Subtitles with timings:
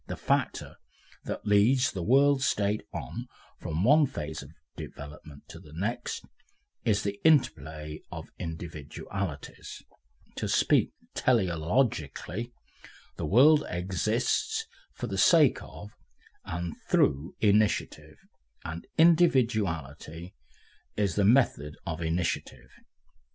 [0.07, 0.77] The factor
[1.25, 3.27] that leads the World State on
[3.59, 6.25] from one phase of development to the next
[6.83, 9.83] is the interplay of individualities;
[10.37, 12.51] to speak teleologically,
[13.17, 15.91] the world exists for the sake of
[16.45, 18.17] and through initiative,
[18.65, 20.33] and individuality
[20.97, 22.71] is the method of initiative.